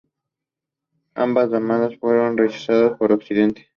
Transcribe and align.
Ambas 1.13 1.51
demandas 1.51 1.95
fueron 1.99 2.35
rechazadas 2.35 2.97
por 2.97 3.11
Occidente. 3.11 3.69